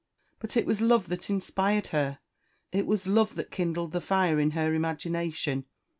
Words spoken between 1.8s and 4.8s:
her it was Love that kindled the fire in her